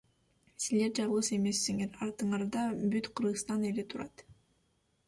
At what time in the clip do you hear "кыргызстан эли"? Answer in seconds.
3.15-3.83